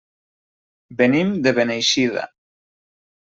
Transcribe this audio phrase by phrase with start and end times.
[1.01, 2.25] Venim de Beneixida.